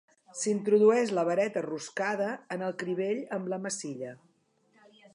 S'introdueix 0.43 1.11
la 1.17 1.25
vareta 1.27 1.63
roscada 1.67 2.31
en 2.57 2.65
el 2.71 2.75
crivell 2.85 3.23
amb 3.39 3.55
la 3.55 3.63
massilla. 3.67 4.19